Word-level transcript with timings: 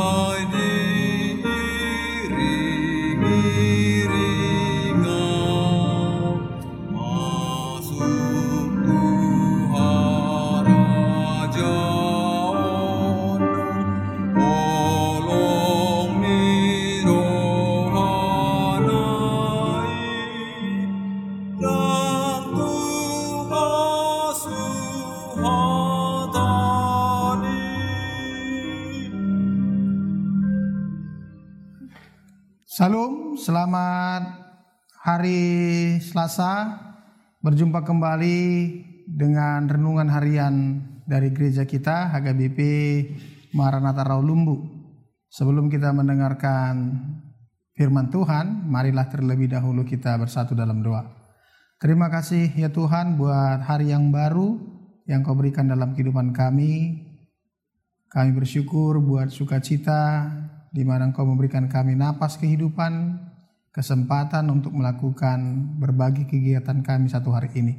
I 0.00 0.44
need. 0.44 0.79
Salam, 32.70 33.34
selamat 33.34 34.30
hari 35.02 35.42
Selasa. 35.98 36.78
Berjumpa 37.42 37.82
kembali 37.82 38.38
dengan 39.10 39.66
renungan 39.66 40.06
harian 40.06 40.78
dari 41.02 41.34
gereja 41.34 41.66
kita 41.66 42.14
HGBP 42.14 42.58
Maranatha 43.58 44.06
Raulumbu. 44.06 44.70
Sebelum 45.26 45.66
kita 45.66 45.90
mendengarkan 45.90 46.94
firman 47.74 48.06
Tuhan, 48.06 48.70
marilah 48.70 49.10
terlebih 49.10 49.50
dahulu 49.50 49.82
kita 49.82 50.14
bersatu 50.14 50.54
dalam 50.54 50.78
doa. 50.78 51.10
Terima 51.82 52.06
kasih 52.06 52.54
ya 52.54 52.70
Tuhan 52.70 53.18
buat 53.18 53.66
hari 53.66 53.90
yang 53.90 54.14
baru 54.14 54.62
yang 55.10 55.26
kau 55.26 55.34
berikan 55.34 55.66
dalam 55.66 55.90
kehidupan 55.98 56.30
kami. 56.30 57.02
Kami 58.14 58.30
bersyukur 58.30 59.02
buat 59.02 59.34
sukacita 59.34 60.30
di 60.70 60.86
mana 60.86 61.10
Engkau 61.10 61.26
memberikan 61.26 61.66
kami 61.66 61.98
napas 61.98 62.38
kehidupan, 62.38 63.18
kesempatan 63.74 64.46
untuk 64.50 64.74
melakukan 64.74 65.38
berbagai 65.78 66.26
kegiatan 66.30 66.82
kami 66.82 67.10
satu 67.10 67.34
hari 67.34 67.50
ini. 67.58 67.74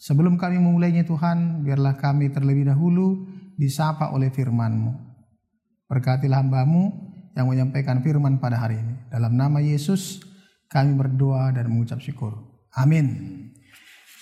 Sebelum 0.00 0.40
kami 0.40 0.56
memulainya 0.56 1.04
Tuhan, 1.04 1.60
biarlah 1.60 2.00
kami 2.00 2.32
terlebih 2.32 2.72
dahulu 2.72 3.28
disapa 3.60 4.16
oleh 4.16 4.32
firman-Mu. 4.32 4.96
Berkatilah 5.92 6.40
hambamu 6.40 6.88
yang 7.36 7.44
menyampaikan 7.44 8.00
firman 8.00 8.40
pada 8.40 8.56
hari 8.56 8.80
ini. 8.80 8.94
Dalam 9.12 9.36
nama 9.36 9.60
Yesus 9.60 10.24
kami 10.72 10.96
berdoa 10.96 11.52
dan 11.52 11.68
mengucap 11.68 12.00
syukur. 12.00 12.32
Amin. 12.72 13.36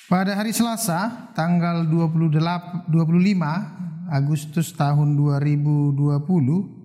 Pada 0.09 0.33
hari 0.33 0.57
Selasa, 0.57 1.31
tanggal 1.37 1.85
28, 1.85 2.89
25 2.89 4.09
Agustus 4.09 4.73
tahun 4.73 5.21
2020, 5.21 6.78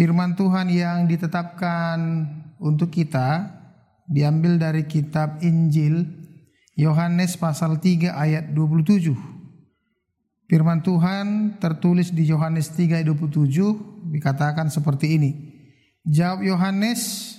Firman 0.00 0.32
Tuhan 0.32 0.72
yang 0.72 1.04
ditetapkan 1.04 2.24
untuk 2.56 2.88
kita 2.88 3.52
diambil 4.08 4.56
dari 4.56 4.88
kitab 4.88 5.44
Injil 5.44 6.08
Yohanes 6.72 7.36
pasal 7.36 7.76
3 7.76 8.08
ayat 8.08 8.48
27. 8.56 9.12
Firman 10.48 10.80
Tuhan 10.80 11.60
tertulis 11.60 12.16
di 12.16 12.24
Yohanes 12.24 12.72
3 12.72 13.04
ayat 13.04 13.12
27 13.12 14.08
dikatakan 14.08 14.72
seperti 14.72 15.20
ini. 15.20 15.30
Jawab 16.08 16.48
Yohanes, 16.48 17.36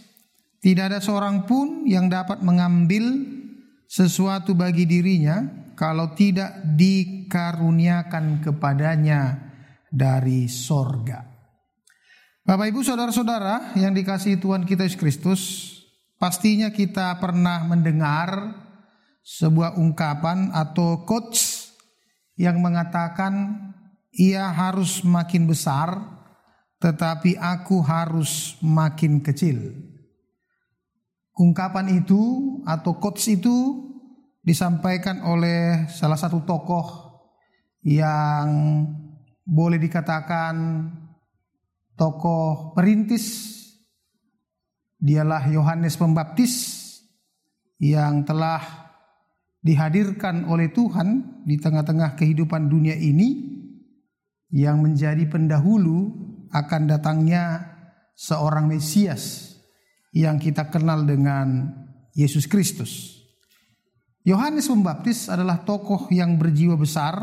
tidak 0.61 0.93
ada 0.93 0.99
seorang 1.01 1.49
pun 1.49 1.89
yang 1.89 2.13
dapat 2.13 2.45
mengambil 2.45 3.25
sesuatu 3.89 4.53
bagi 4.53 4.85
dirinya 4.85 5.49
kalau 5.73 6.13
tidak 6.13 6.61
dikaruniakan 6.77 8.45
kepadanya 8.45 9.49
dari 9.89 10.45
sorga. 10.45 11.30
Bapak 12.41 12.73
Ibu 12.73 12.81
Saudara-saudara 12.81 13.77
yang 13.77 13.93
dikasihi 13.93 14.41
Tuhan 14.41 14.65
kita 14.65 14.89
Yesus 14.89 14.97
Kristus, 14.97 15.41
pastinya 16.17 16.73
kita 16.73 17.13
pernah 17.21 17.61
mendengar 17.69 18.57
sebuah 19.21 19.77
ungkapan 19.77 20.49
atau 20.49 21.05
quotes 21.05 21.69
yang 22.33 22.57
mengatakan 22.57 23.53
ia 24.09 24.49
harus 24.49 25.05
makin 25.05 25.45
besar 25.45 26.01
tetapi 26.81 27.37
aku 27.37 27.77
harus 27.85 28.57
makin 28.57 29.21
kecil. 29.21 29.77
Ungkapan 31.37 32.01
itu 32.01 32.41
atau 32.65 32.97
quotes 32.97 33.29
itu 33.29 33.85
disampaikan 34.41 35.21
oleh 35.21 35.85
salah 35.93 36.17
satu 36.17 36.41
tokoh 36.41 37.21
yang 37.85 38.49
boleh 39.45 39.77
dikatakan 39.77 40.89
tokoh 41.95 42.75
perintis 42.77 43.57
dialah 45.01 45.49
Yohanes 45.49 45.97
Pembaptis 45.97 46.53
yang 47.81 48.21
telah 48.21 48.61
dihadirkan 49.61 50.45
oleh 50.45 50.69
Tuhan 50.69 51.41
di 51.45 51.57
tengah-tengah 51.57 52.17
kehidupan 52.17 52.69
dunia 52.69 52.93
ini 52.93 53.57
yang 54.53 54.81
menjadi 54.81 55.25
pendahulu 55.25 56.13
akan 56.53 56.81
datangnya 56.85 57.73
seorang 58.13 58.69
Mesias 58.69 59.55
yang 60.13 60.37
kita 60.37 60.69
kenal 60.69 61.07
dengan 61.07 61.71
Yesus 62.13 62.45
Kristus. 62.45 63.17
Yohanes 64.21 64.69
Pembaptis 64.69 65.25
adalah 65.31 65.65
tokoh 65.65 66.05
yang 66.13 66.37
berjiwa 66.37 66.77
besar, 66.77 67.17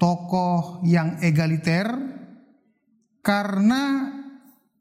tokoh 0.00 0.80
yang 0.88 1.20
egaliter, 1.20 1.92
karena 3.26 4.14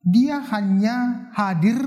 dia 0.06 0.38
hanya 0.54 1.34
hadir 1.34 1.82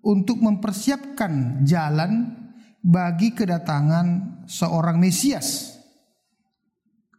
untuk 0.00 0.40
mempersiapkan 0.40 1.60
jalan 1.68 2.32
bagi 2.80 3.36
kedatangan 3.36 4.40
seorang 4.48 4.96
Mesias. 4.96 5.76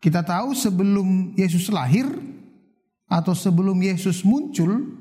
Kita 0.01 0.25
tahu 0.25 0.57
sebelum 0.57 1.37
Yesus 1.37 1.69
lahir 1.69 2.09
atau 3.05 3.37
sebelum 3.37 3.77
Yesus 3.77 4.25
muncul 4.25 4.97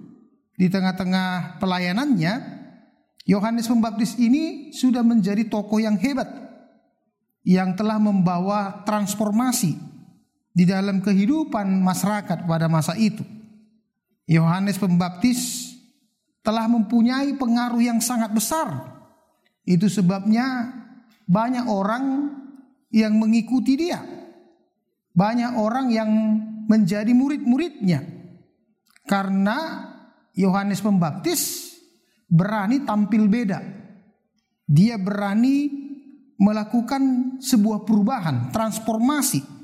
di 0.60 0.68
tengah-tengah 0.68 1.56
pelayanannya, 1.56 2.34
Yohanes 3.24 3.64
Pembaptis 3.64 4.20
ini 4.20 4.76
sudah 4.76 5.00
menjadi 5.00 5.48
tokoh 5.48 5.80
yang 5.80 5.96
hebat 5.96 6.28
yang 7.48 7.72
telah 7.72 7.96
membawa 7.96 8.84
transformasi 8.84 9.76
di 10.52 10.68
dalam 10.68 11.00
kehidupan 11.00 11.80
masyarakat 11.80 12.44
pada 12.44 12.68
masa 12.68 12.92
itu. 13.00 13.24
Yohanes 14.24 14.80
Pembaptis 14.80 15.72
telah 16.44 16.68
mempunyai 16.68 17.36
pengaruh 17.36 17.80
yang 17.80 18.00
sangat 18.00 18.32
besar. 18.32 18.68
Itu 19.64 19.88
sebabnya 19.88 20.72
banyak 21.24 21.64
orang 21.68 22.04
yang 22.92 23.16
mengikuti 23.16 23.80
dia. 23.80 24.00
Banyak 25.14 25.56
orang 25.56 25.88
yang 25.88 26.10
menjadi 26.68 27.12
murid-muridnya. 27.12 28.04
Karena 29.04 29.88
Yohanes 30.36 30.80
Pembaptis 30.80 31.72
berani 32.28 32.84
tampil 32.84 33.28
beda. 33.28 33.60
Dia 34.64 34.96
berani 34.96 35.68
melakukan 36.40 37.36
sebuah 37.38 37.86
perubahan, 37.86 38.50
transformasi 38.50 39.54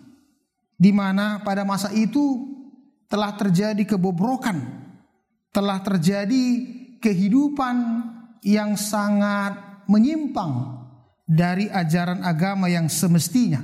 di 0.81 0.97
mana 0.97 1.45
pada 1.45 1.61
masa 1.61 1.93
itu 1.93 2.50
telah 3.11 3.35
terjadi 3.35 3.83
kebobrokan, 3.83 4.62
telah 5.51 5.83
terjadi 5.83 6.45
kehidupan 7.03 8.07
yang 8.47 8.79
sangat 8.79 9.85
menyimpang 9.91 10.79
dari 11.27 11.67
ajaran 11.67 12.23
agama 12.23 12.71
yang 12.71 12.87
semestinya. 12.87 13.59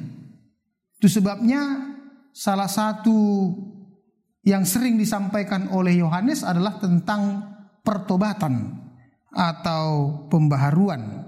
Itu 0.99 1.07
sebabnya 1.07 1.95
salah 2.35 2.67
satu 2.67 3.55
yang 4.43 4.67
sering 4.67 4.99
disampaikan 4.99 5.71
oleh 5.71 6.03
Yohanes 6.03 6.43
adalah 6.43 6.83
tentang 6.83 7.55
pertobatan 7.87 8.83
atau 9.31 10.11
pembaharuan. 10.27 11.23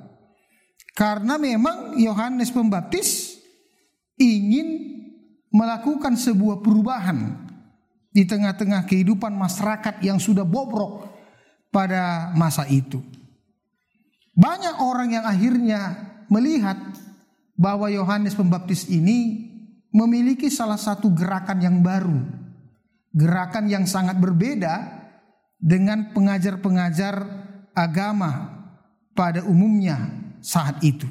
Karena 0.98 1.38
memang 1.38 1.94
Yohanes 1.94 2.50
Pembaptis 2.50 3.38
ingin 4.18 4.98
melakukan 5.54 6.18
sebuah 6.18 6.58
perubahan 6.58 7.47
di 8.18 8.26
tengah-tengah 8.26 8.82
kehidupan 8.82 9.30
masyarakat 9.30 10.02
yang 10.02 10.18
sudah 10.18 10.42
bobrok 10.42 11.06
pada 11.70 12.34
masa 12.34 12.66
itu. 12.66 12.98
Banyak 14.34 14.82
orang 14.82 15.14
yang 15.14 15.22
akhirnya 15.22 15.80
melihat 16.26 16.74
bahwa 17.54 17.86
Yohanes 17.86 18.34
Pembaptis 18.34 18.90
ini 18.90 19.46
memiliki 19.94 20.50
salah 20.50 20.82
satu 20.82 21.14
gerakan 21.14 21.62
yang 21.62 21.78
baru, 21.78 22.18
gerakan 23.14 23.70
yang 23.70 23.86
sangat 23.86 24.18
berbeda 24.18 24.98
dengan 25.62 26.10
pengajar-pengajar 26.10 27.22
agama 27.70 28.50
pada 29.14 29.46
umumnya 29.46 30.10
saat 30.42 30.82
itu. 30.82 31.06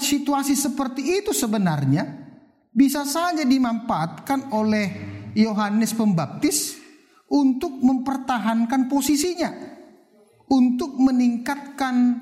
Situasi 0.00 0.56
seperti 0.56 1.20
itu 1.20 1.36
sebenarnya 1.36 2.24
bisa 2.72 3.04
saja 3.04 3.44
dimanfaatkan 3.44 4.52
oleh 4.52 5.15
Yohanes 5.36 5.92
Pembaptis 5.92 6.80
untuk 7.28 7.76
mempertahankan 7.84 8.88
posisinya, 8.88 9.52
untuk 10.48 10.96
meningkatkan 10.96 12.16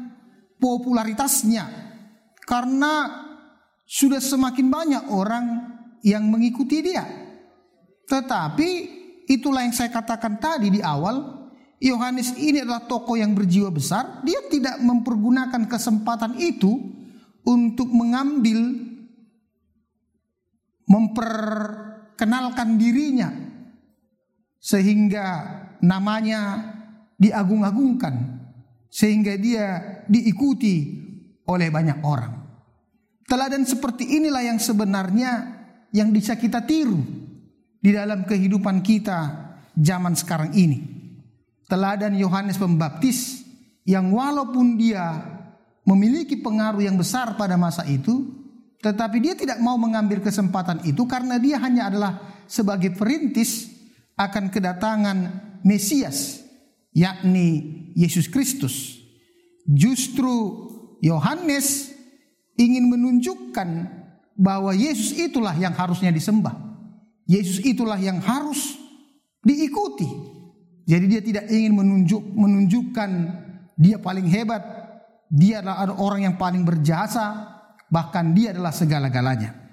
popularitasnya, 0.59 1.65
karena 2.43 3.23
sudah 3.87 4.19
semakin 4.19 4.67
banyak 4.67 5.05
orang 5.15 5.45
yang 6.03 6.27
mengikuti 6.27 6.83
dia. 6.83 7.05
Tetapi 8.05 8.69
itulah 9.31 9.63
yang 9.63 9.77
saya 9.77 9.95
katakan 9.95 10.41
tadi 10.43 10.69
di 10.75 10.81
awal, 10.83 11.47
Yohanes 11.79 12.35
ini 12.41 12.65
adalah 12.65 12.89
tokoh 12.89 13.15
yang 13.15 13.37
berjiwa 13.37 13.69
besar, 13.69 14.25
dia 14.25 14.41
tidak 14.49 14.81
mempergunakan 14.81 15.69
kesempatan 15.69 16.41
itu 16.41 16.73
untuk 17.45 17.93
mengambil 17.93 18.73
memperkenalkan 22.15 22.79
dirinya 22.79 23.27
sehingga 24.63 25.27
namanya 25.83 26.73
diagung-agungkan 27.19 28.15
sehingga 28.87 29.35
dia 29.35 29.83
diikuti 30.07 31.03
oleh 31.51 31.69
banyak 31.75 31.99
orang. 32.07 32.33
Teladan 33.27 33.67
seperti 33.67 34.15
inilah 34.15 34.47
yang 34.47 34.63
sebenarnya 34.63 35.31
yang 35.91 36.15
bisa 36.15 36.39
kita 36.39 36.63
tiru 36.63 37.03
di 37.83 37.91
dalam 37.91 38.23
kehidupan 38.23 38.79
kita 38.79 39.19
zaman 39.75 40.15
sekarang 40.15 40.55
ini. 40.55 40.95
Teladan 41.67 42.15
Yohanes 42.15 42.63
Pembaptis 42.63 43.43
yang 43.83 44.15
walaupun 44.15 44.79
dia 44.79 45.19
memiliki 45.83 46.39
pengaruh 46.39 46.87
yang 46.87 46.95
besar 46.95 47.35
pada 47.35 47.59
masa 47.59 47.83
itu, 47.91 48.44
tetapi 48.85 49.17
dia 49.17 49.33
tidak 49.33 49.57
mau 49.65 49.81
mengambil 49.81 50.21
kesempatan 50.21 50.85
itu 50.85 51.09
karena 51.09 51.41
dia 51.41 51.57
hanya 51.57 51.89
adalah 51.89 52.21
sebagai 52.45 52.93
perintis 52.93 53.73
akan 54.13 54.53
kedatangan 54.53 55.19
Mesias, 55.65 56.45
yakni 56.93 57.89
Yesus 57.97 58.29
Kristus. 58.29 59.01
Justru 59.65 60.69
Yohanes 61.01 61.97
ingin 62.61 62.93
menunjukkan 62.93 63.69
bahwa 64.37 64.77
Yesus 64.77 65.17
itulah 65.17 65.57
yang 65.57 65.73
harusnya 65.73 66.13
disembah. 66.13 66.53
Yesus 67.25 67.65
itulah 67.65 67.97
yang 67.97 68.21
harus 68.21 68.77
diikuti. 69.41 70.05
Jadi 70.85 71.05
dia 71.09 71.25
tidak 71.25 71.49
ingin 71.49 71.73
menunjuk 71.73 72.21
menunjukkan 72.21 73.11
dia 73.81 73.97
paling 73.97 74.29
hebat, 74.29 74.61
dia 75.33 75.65
adalah 75.65 75.97
orang 75.97 76.29
yang 76.29 76.37
paling 76.37 76.61
berjasa, 76.61 77.54
bahkan 77.89 78.33
dia 78.37 78.53
adalah 78.53 78.73
segala-galanya. 78.73 79.65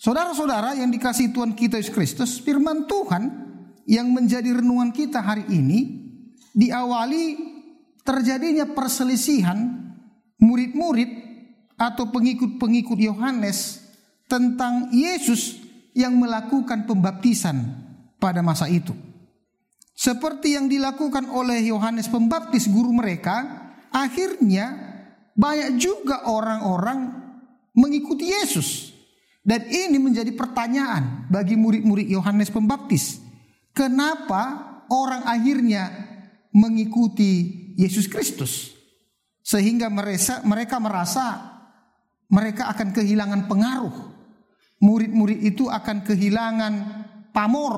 Saudara-saudara 0.00 0.80
yang 0.80 0.88
dikasih 0.88 1.28
Tuhan 1.28 1.52
kita 1.52 1.76
Yesus 1.76 1.92
Kristus, 1.92 2.30
firman 2.40 2.88
Tuhan 2.88 3.28
yang 3.84 4.08
menjadi 4.08 4.56
renungan 4.56 4.96
kita 4.96 5.20
hari 5.20 5.44
ini 5.52 6.08
diawali 6.56 7.36
terjadinya 8.00 8.64
perselisihan 8.72 9.60
murid-murid 10.40 11.10
atau 11.76 12.08
pengikut-pengikut 12.08 12.96
Yohanes 12.96 13.84
tentang 14.24 14.88
Yesus 14.88 15.60
yang 15.92 16.16
melakukan 16.16 16.88
pembaptisan 16.88 17.60
pada 18.16 18.40
masa 18.40 18.72
itu. 18.72 18.96
Seperti 19.92 20.56
yang 20.56 20.64
dilakukan 20.64 21.28
oleh 21.28 21.60
Yohanes 21.68 22.08
Pembaptis 22.08 22.72
guru 22.72 22.88
mereka, 22.88 23.68
akhirnya 23.92 24.72
banyak 25.36 25.76
juga 25.76 26.24
orang-orang 26.24 27.19
mengikuti 27.74 28.30
Yesus. 28.30 28.94
Dan 29.40 29.66
ini 29.72 29.96
menjadi 29.96 30.30
pertanyaan 30.36 31.26
bagi 31.32 31.56
murid-murid 31.56 32.06
Yohanes 32.12 32.52
Pembaptis. 32.52 33.18
Kenapa 33.72 34.84
orang 34.92 35.24
akhirnya 35.24 35.88
mengikuti 36.52 37.48
Yesus 37.80 38.04
Kristus? 38.04 38.76
Sehingga 39.40 39.88
mereka, 39.88 40.76
merasa 40.76 41.56
mereka 42.28 42.68
akan 42.68 42.92
kehilangan 42.92 43.48
pengaruh. 43.48 43.96
Murid-murid 44.80 45.40
itu 45.40 45.72
akan 45.72 46.04
kehilangan 46.04 46.72
pamor 47.32 47.74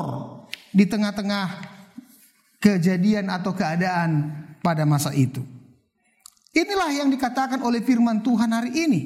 di 0.75 0.85
tengah-tengah 0.87 1.47
kejadian 2.59 3.31
atau 3.31 3.55
keadaan 3.55 4.35
pada 4.63 4.87
masa 4.87 5.11
itu. 5.15 5.43
Inilah 6.53 6.91
yang 6.93 7.09
dikatakan 7.09 7.65
oleh 7.65 7.81
firman 7.81 8.21
Tuhan 8.21 8.51
hari 8.53 8.71
ini 8.77 9.01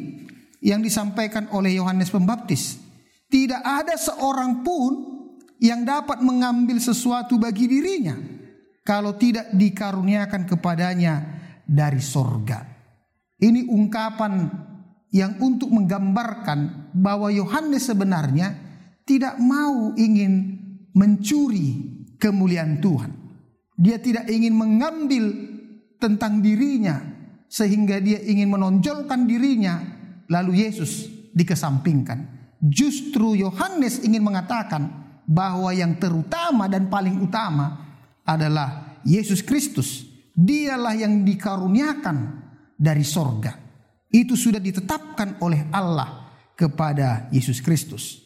yang 0.61 0.81
disampaikan 0.81 1.51
oleh 1.53 1.77
Yohanes 1.77 2.13
Pembaptis. 2.13 2.81
Tidak 3.27 3.63
ada 3.63 3.99
seorang 3.99 4.63
pun 4.63 4.93
yang 5.59 5.83
dapat 5.83 6.21
mengambil 6.23 6.79
sesuatu 6.79 7.41
bagi 7.41 7.67
dirinya 7.67 8.15
kalau 8.87 9.19
tidak 9.19 9.51
dikaruniakan 9.57 10.47
kepadanya 10.47 11.15
dari 11.67 11.99
sorga. 11.99 12.63
Ini 13.37 13.67
ungkapan 13.69 14.33
yang 15.13 15.41
untuk 15.43 15.73
menggambarkan 15.73 16.93
bahwa 16.95 17.29
Yohanes 17.33 17.89
sebenarnya 17.89 18.55
tidak 19.03 19.37
mau 19.43 19.93
ingin 19.99 20.57
mencuri 20.97 21.97
kemuliaan 22.17 22.81
Tuhan. 22.81 23.13
Dia 23.77 24.01
tidak 24.01 24.31
ingin 24.33 24.57
mengambil 24.57 25.25
tentang 26.01 26.41
dirinya 26.41 26.97
sehingga 27.47 28.01
dia 28.01 28.21
ingin 28.25 28.49
menonjolkan 28.49 29.29
dirinya 29.29 29.96
lalu 30.31 30.67
Yesus 30.67 31.09
dikesampingkan. 31.35 32.35
Justru 32.63 33.37
Yohanes 33.37 34.01
ingin 34.03 34.25
mengatakan 34.25 34.89
bahwa 35.29 35.75
yang 35.75 35.99
terutama 36.01 36.71
dan 36.71 36.89
paling 36.89 37.21
utama 37.21 37.85
adalah 38.25 38.99
Yesus 39.05 39.43
Kristus 39.45 40.17
Dialah 40.37 40.93
yang 40.93 41.25
dikaruniakan 41.25 42.45
dari 42.77 43.01
sorga. 43.01 43.57
Itu 44.13 44.37
sudah 44.37 44.61
ditetapkan 44.61 45.41
oleh 45.41 45.73
Allah 45.73 46.29
kepada 46.53 47.33
Yesus 47.33 47.65
Kristus. 47.65 48.21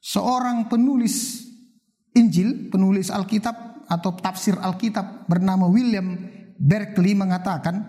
Seorang 0.00 0.72
penulis 0.72 1.44
Injil, 2.16 2.72
penulis 2.72 3.12
Alkitab 3.12 3.84
atau 3.92 4.16
tafsir 4.16 4.56
Alkitab 4.56 5.28
bernama 5.28 5.68
William 5.68 6.16
Berkeley 6.56 7.12
mengatakan, 7.12 7.84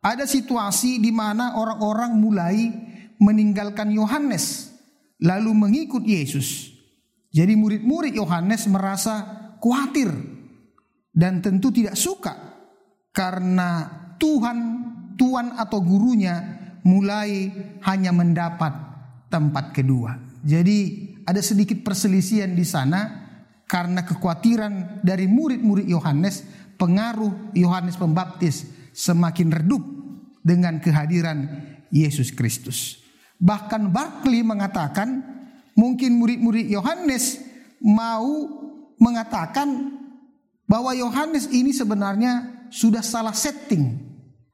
ada 0.00 0.24
situasi 0.24 0.96
di 0.96 1.12
mana 1.12 1.60
orang-orang 1.60 2.16
mulai 2.16 2.58
meninggalkan 3.22 3.94
Yohanes 3.94 4.74
lalu 5.22 5.54
mengikut 5.54 6.02
Yesus. 6.02 6.74
Jadi 7.30 7.54
murid-murid 7.54 8.18
Yohanes 8.18 8.66
merasa 8.66 9.22
khawatir 9.62 10.10
dan 11.14 11.38
tentu 11.38 11.70
tidak 11.70 11.94
suka 11.94 12.34
karena 13.14 13.88
Tuhan, 14.18 14.58
tuan 15.14 15.54
atau 15.54 15.80
gurunya 15.80 16.60
mulai 16.82 17.48
hanya 17.86 18.10
mendapat 18.10 18.74
tempat 19.30 19.70
kedua. 19.70 20.18
Jadi 20.42 21.08
ada 21.22 21.38
sedikit 21.38 21.80
perselisihan 21.86 22.52
di 22.52 22.66
sana 22.66 23.22
karena 23.70 24.04
kekhawatiran 24.04 25.00
dari 25.00 25.30
murid-murid 25.30 25.86
Yohanes, 25.88 26.44
pengaruh 26.76 27.54
Yohanes 27.56 27.96
Pembaptis 27.96 28.66
semakin 28.92 29.48
redup 29.54 29.80
dengan 30.42 30.82
kehadiran 30.82 31.48
Yesus 31.88 32.34
Kristus. 32.34 33.01
Bahkan 33.42 33.90
Barclay 33.90 34.46
mengatakan 34.46 35.18
mungkin 35.74 36.14
murid-murid 36.22 36.70
Yohanes 36.70 37.42
mau 37.82 38.46
mengatakan 39.02 39.98
bahwa 40.70 40.94
Yohanes 40.94 41.50
ini 41.50 41.74
sebenarnya 41.74 42.66
sudah 42.70 43.02
salah 43.02 43.34
setting, 43.34 43.98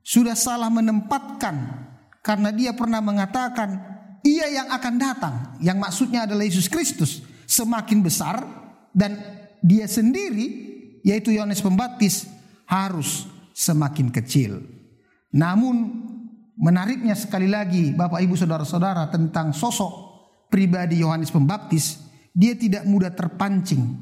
sudah 0.00 0.32
salah 0.32 0.72
menempatkan 0.72 1.84
karena 2.24 2.48
dia 2.48 2.72
pernah 2.72 3.04
mengatakan 3.04 3.76
ia 4.24 4.48
yang 4.48 4.72
akan 4.72 4.94
datang, 4.96 5.34
yang 5.60 5.76
maksudnya 5.76 6.24
adalah 6.24 6.48
Yesus 6.48 6.66
Kristus 6.72 7.20
semakin 7.44 8.00
besar 8.00 8.40
dan 8.96 9.20
dia 9.60 9.84
sendiri 9.84 10.68
yaitu 11.04 11.36
Yohanes 11.36 11.60
Pembaptis 11.60 12.24
harus 12.64 13.28
semakin 13.52 14.08
kecil. 14.08 14.64
Namun 15.28 16.08
menariknya 16.58 17.14
sekali 17.14 17.46
lagi 17.46 17.94
Bapak 17.94 18.18
Ibu 18.18 18.34
Saudara-saudara 18.34 19.06
tentang 19.08 19.54
sosok 19.54 20.10
pribadi 20.50 21.00
Yohanes 21.00 21.30
Pembaptis, 21.30 22.02
dia 22.34 22.58
tidak 22.58 22.82
mudah 22.84 23.14
terpancing, 23.14 23.94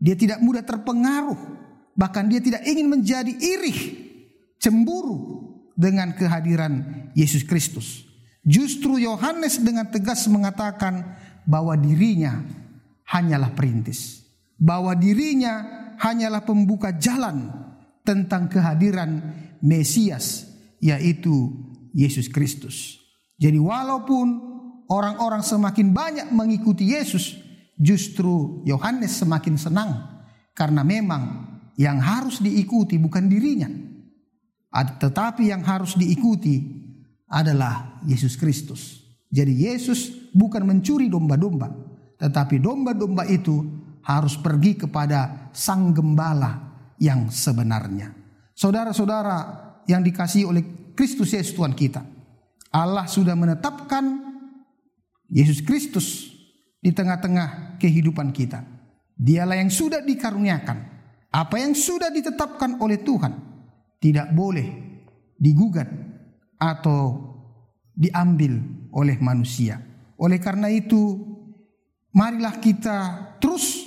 dia 0.00 0.16
tidak 0.16 0.40
mudah 0.40 0.64
terpengaruh, 0.64 1.38
bahkan 1.92 2.26
dia 2.26 2.40
tidak 2.40 2.64
ingin 2.64 2.88
menjadi 2.88 3.30
irih, 3.30 3.78
cemburu 4.56 5.44
dengan 5.76 6.16
kehadiran 6.16 7.06
Yesus 7.12 7.44
Kristus. 7.44 8.08
Justru 8.40 8.96
Yohanes 8.96 9.60
dengan 9.60 9.84
tegas 9.92 10.24
mengatakan 10.24 11.20
bahwa 11.44 11.76
dirinya 11.76 12.40
hanyalah 13.04 13.52
perintis, 13.52 14.24
bahwa 14.56 14.96
dirinya 14.96 15.68
hanyalah 16.00 16.40
pembuka 16.40 16.96
jalan 16.96 17.52
tentang 18.00 18.48
kehadiran 18.48 19.20
Mesias, 19.60 20.48
yaitu 20.80 21.52
Yesus 21.94 22.30
Kristus. 22.30 22.98
Jadi, 23.40 23.56
walaupun 23.56 24.26
orang-orang 24.90 25.40
semakin 25.40 25.94
banyak 25.94 26.28
mengikuti 26.34 26.92
Yesus, 26.92 27.38
justru 27.80 28.60
Yohanes 28.68 29.16
semakin 29.16 29.56
senang 29.56 29.90
karena 30.52 30.84
memang 30.84 31.48
yang 31.80 31.96
harus 31.96 32.44
diikuti 32.44 33.00
bukan 33.00 33.24
dirinya, 33.24 33.72
tetapi 35.00 35.48
yang 35.48 35.64
harus 35.64 35.96
diikuti 35.96 36.60
adalah 37.30 38.02
Yesus 38.04 38.36
Kristus. 38.36 39.00
Jadi 39.32 39.64
Yesus 39.64 40.30
bukan 40.34 40.66
mencuri 40.66 41.08
domba-domba, 41.08 41.72
tetapi 42.20 42.60
domba-domba 42.60 43.24
itu 43.30 43.62
harus 44.04 44.36
pergi 44.36 44.76
kepada 44.84 45.48
sang 45.54 45.94
gembala 45.94 46.70
yang 46.98 47.30
sebenarnya. 47.32 48.12
Saudara-saudara 48.52 49.38
yang 49.88 50.04
dikasihi 50.04 50.44
oleh 50.44 50.89
Kristus 50.94 51.34
Yesus 51.34 51.54
Tuhan 51.54 51.74
kita. 51.74 52.02
Allah 52.70 53.06
sudah 53.10 53.34
menetapkan 53.34 54.30
Yesus 55.30 55.62
Kristus 55.62 56.30
di 56.78 56.90
tengah-tengah 56.94 57.78
kehidupan 57.78 58.30
kita. 58.30 58.62
Dialah 59.14 59.58
yang 59.58 59.70
sudah 59.70 60.00
dikaruniakan. 60.00 60.78
Apa 61.30 61.62
yang 61.62 61.78
sudah 61.78 62.10
ditetapkan 62.10 62.82
oleh 62.82 62.98
Tuhan 63.06 63.30
tidak 64.02 64.34
boleh 64.34 64.66
digugat 65.38 65.86
atau 66.58 67.30
diambil 67.94 68.58
oleh 68.90 69.16
manusia. 69.22 69.78
Oleh 70.20 70.42
karena 70.42 70.68
itu, 70.68 71.16
marilah 72.12 72.58
kita 72.58 72.98
terus 73.40 73.86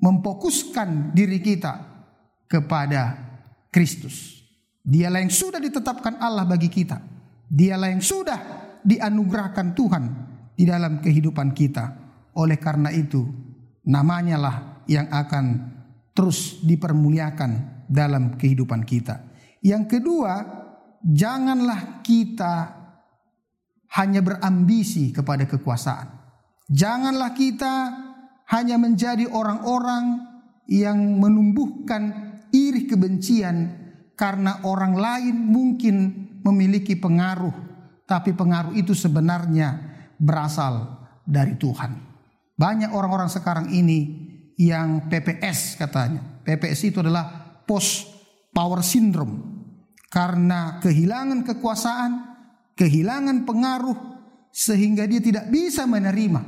memfokuskan 0.00 1.12
diri 1.12 1.42
kita 1.44 1.84
kepada 2.48 3.16
Kristus. 3.68 4.39
Dialah 4.80 5.20
yang 5.20 5.32
sudah 5.32 5.60
ditetapkan 5.60 6.16
Allah 6.18 6.48
bagi 6.48 6.72
kita. 6.72 6.96
Dialah 7.50 7.88
yang 7.92 8.00
sudah 8.00 8.38
dianugerahkan 8.80 9.76
Tuhan 9.76 10.04
di 10.56 10.64
dalam 10.64 11.04
kehidupan 11.04 11.52
kita. 11.52 11.84
Oleh 12.36 12.56
karena 12.56 12.88
itu, 12.94 13.26
namanya 13.84 14.36
lah 14.40 14.56
yang 14.88 15.10
akan 15.12 15.44
terus 16.16 16.60
dipermuliakan 16.64 17.84
dalam 17.90 18.38
kehidupan 18.40 18.86
kita. 18.86 19.20
Yang 19.60 19.98
kedua, 19.98 20.34
janganlah 21.04 22.00
kita 22.00 22.54
hanya 23.98 24.20
berambisi 24.22 25.10
kepada 25.10 25.44
kekuasaan. 25.44 26.08
Janganlah 26.70 27.34
kita 27.34 27.74
hanya 28.54 28.78
menjadi 28.78 29.26
orang-orang 29.26 30.22
yang 30.70 31.18
menumbuhkan 31.18 32.30
iri 32.54 32.86
kebencian 32.86 33.79
karena 34.20 34.60
orang 34.68 35.00
lain 35.00 35.32
mungkin 35.48 35.96
memiliki 36.44 36.92
pengaruh, 36.92 37.56
tapi 38.04 38.36
pengaruh 38.36 38.76
itu 38.76 38.92
sebenarnya 38.92 39.80
berasal 40.20 41.00
dari 41.24 41.56
Tuhan. 41.56 41.96
Banyak 42.52 42.92
orang-orang 42.92 43.32
sekarang 43.32 43.72
ini 43.72 44.28
yang 44.60 45.08
PPS 45.08 45.80
katanya. 45.80 46.20
PPS 46.44 46.92
itu 46.92 47.00
adalah 47.00 47.64
post 47.64 48.12
power 48.52 48.84
syndrome 48.84 49.40
karena 50.12 50.76
kehilangan 50.84 51.40
kekuasaan, 51.40 52.12
kehilangan 52.76 53.48
pengaruh, 53.48 53.96
sehingga 54.52 55.08
dia 55.08 55.24
tidak 55.24 55.48
bisa 55.48 55.88
menerima 55.88 56.44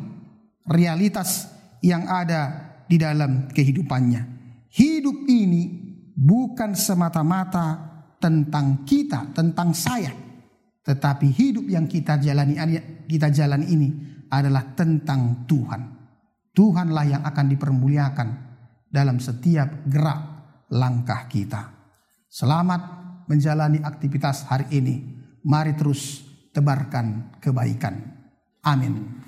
realitas 0.69 1.49
yang 1.81 2.05
ada 2.05 2.69
di 2.85 3.01
dalam 3.01 3.49
kehidupannya. 3.49 4.29
Hidup 4.69 5.25
ini 5.25 5.92
bukan 6.23 6.79
semata-mata 6.79 7.91
tentang 8.23 8.87
kita, 8.87 9.35
tentang 9.35 9.75
saya, 9.75 10.15
tetapi 10.87 11.27
hidup 11.35 11.67
yang 11.67 11.91
kita 11.91 12.23
jalani 12.23 12.55
kita 13.11 13.29
jalani 13.35 13.67
ini 13.67 13.89
adalah 14.31 14.63
tentang 14.79 15.43
Tuhan. 15.51 15.83
Tuhanlah 16.55 17.05
yang 17.09 17.23
akan 17.27 17.47
dipermuliakan 17.51 18.29
dalam 18.87 19.19
setiap 19.19 19.89
gerak 19.91 20.21
langkah 20.71 21.27
kita. 21.27 21.75
Selamat 22.31 22.81
menjalani 23.27 23.83
aktivitas 23.83 24.47
hari 24.47 24.69
ini. 24.71 24.97
Mari 25.43 25.75
terus 25.75 26.23
tebarkan 26.55 27.35
kebaikan. 27.43 27.99
Amin. 28.63 29.21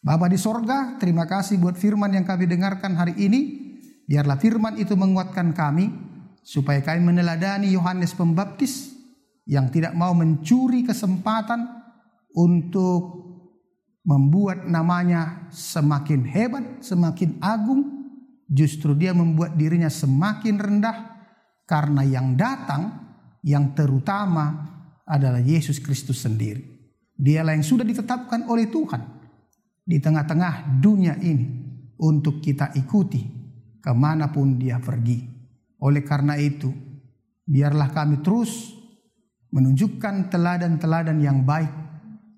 Bapa 0.00 0.32
di 0.32 0.40
sorga, 0.40 0.96
terima 0.96 1.28
kasih 1.28 1.60
buat 1.60 1.76
firman 1.76 2.16
yang 2.16 2.24
kami 2.24 2.48
dengarkan 2.48 2.96
hari 2.96 3.12
ini. 3.20 3.60
Biarlah 4.08 4.40
firman 4.40 4.80
itu 4.80 4.96
menguatkan 4.96 5.52
kami, 5.52 6.09
supaya 6.40 6.80
kami 6.80 7.12
meneladani 7.12 7.72
Yohanes 7.72 8.16
Pembaptis 8.16 8.96
yang 9.48 9.68
tidak 9.68 9.96
mau 9.96 10.14
mencuri 10.14 10.86
kesempatan 10.86 11.66
untuk 12.34 13.30
membuat 14.06 14.64
namanya 14.66 15.50
semakin 15.52 16.24
hebat, 16.24 16.64
semakin 16.82 17.38
agung. 17.42 17.82
Justru 18.50 18.98
dia 18.98 19.14
membuat 19.14 19.54
dirinya 19.54 19.86
semakin 19.86 20.58
rendah 20.58 20.96
karena 21.70 22.02
yang 22.02 22.34
datang 22.34 22.98
yang 23.46 23.78
terutama 23.78 24.66
adalah 25.06 25.38
Yesus 25.38 25.78
Kristus 25.78 26.26
sendiri. 26.26 26.58
Dialah 27.14 27.54
yang 27.54 27.62
sudah 27.62 27.86
ditetapkan 27.86 28.50
oleh 28.50 28.66
Tuhan 28.66 29.02
di 29.86 30.02
tengah-tengah 30.02 30.82
dunia 30.82 31.14
ini 31.22 31.46
untuk 32.02 32.42
kita 32.42 32.74
ikuti 32.74 33.22
ke 33.78 33.92
mana 33.94 34.34
pun 34.34 34.58
dia 34.58 34.82
pergi. 34.82 35.39
Oleh 35.80 36.04
karena 36.04 36.36
itu, 36.36 36.68
biarlah 37.48 37.88
kami 37.90 38.20
terus 38.20 38.76
menunjukkan 39.50 40.30
teladan-teladan 40.30 41.18
yang 41.18 41.42
baik. 41.42 41.72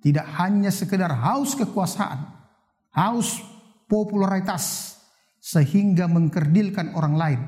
Tidak 0.03 0.27
hanya 0.43 0.71
sekedar 0.75 1.15
haus 1.15 1.55
kekuasaan, 1.55 2.27
haus 2.99 3.39
popularitas, 3.87 4.99
sehingga 5.39 6.11
mengkerdilkan 6.11 6.95
orang 6.99 7.15
lain, 7.15 7.41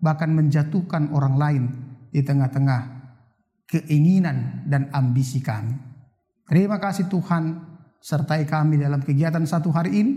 bahkan 0.00 0.32
menjatuhkan 0.32 1.12
orang 1.12 1.36
lain 1.36 1.62
di 2.08 2.24
tengah-tengah 2.24 2.80
keinginan 3.68 4.64
dan 4.64 4.88
ambisi 4.96 5.44
kami. 5.44 5.76
Terima 6.48 6.80
kasih 6.80 7.12
Tuhan 7.12 7.60
sertai 8.00 8.48
kami 8.48 8.80
dalam 8.80 9.04
kegiatan 9.04 9.44
satu 9.44 9.68
hari 9.68 10.00
ini. 10.00 10.12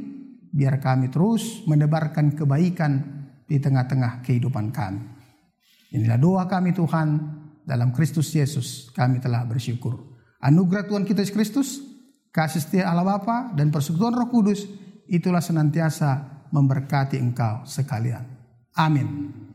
Biar 0.52 0.80
kami 0.84 1.08
terus 1.12 1.64
menebarkan 1.68 2.36
kebaikan 2.36 2.92
di 3.48 3.60
tengah-tengah 3.60 4.24
kehidupan 4.24 4.72
kami. 4.72 5.21
Inilah 5.92 6.20
doa 6.20 6.44
kami 6.48 6.72
Tuhan 6.72 7.20
dalam 7.68 7.92
Kristus 7.92 8.32
Yesus 8.32 8.90
kami 8.96 9.20
telah 9.20 9.44
bersyukur. 9.44 10.00
Anugerah 10.42 10.88
Tuhan 10.88 11.04
kita 11.04 11.22
Yesus 11.22 11.36
Kristus, 11.36 11.70
kasih 12.32 12.64
setia 12.64 12.90
Allah 12.90 13.06
Bapa 13.06 13.52
dan 13.54 13.70
persekutuan 13.70 14.16
Roh 14.16 14.32
Kudus 14.32 14.66
itulah 15.06 15.44
senantiasa 15.44 16.42
memberkati 16.50 17.20
engkau 17.20 17.68
sekalian. 17.68 18.24
Amin. 18.80 19.51